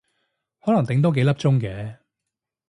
[0.61, 1.97] 可能頂多幾粒鐘嘅